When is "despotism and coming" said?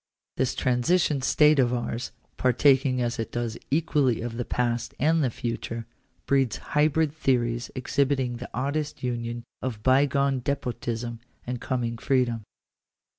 10.39-11.99